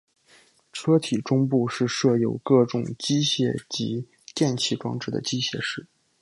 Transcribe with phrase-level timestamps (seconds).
[0.73, 5.85] 车体中部是设有各种机械及电气装置的机械室。